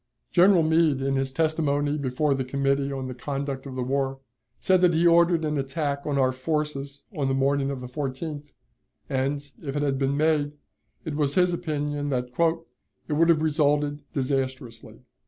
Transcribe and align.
General 0.31 0.63
Meade, 0.63 0.99
in 1.03 1.13
his 1.15 1.31
testimony 1.31 1.95
before 1.95 2.33
the 2.33 2.43
Committee 2.43 2.91
on 2.91 3.07
the 3.07 3.13
Conduct 3.13 3.67
of 3.67 3.75
the 3.75 3.83
War, 3.83 4.19
said 4.59 4.81
that 4.81 4.95
he 4.95 5.05
ordered 5.05 5.45
an 5.45 5.59
attack 5.59 6.07
on 6.07 6.17
our 6.17 6.31
forces 6.31 7.03
on 7.15 7.27
the 7.27 7.35
morning 7.35 7.69
of 7.69 7.81
the 7.81 7.87
14th, 7.87 8.49
and, 9.07 9.51
if 9.61 9.75
it 9.75 9.83
had 9.83 9.99
been 9.99 10.17
made, 10.17 10.53
it 11.05 11.13
was 11.13 11.35
his 11.35 11.53
opinion 11.53 12.09
that 12.09 12.29
"it 13.07 13.13
would 13.13 13.29
have 13.29 13.43
resulted 13.43 14.01
disastrously." 14.11 15.03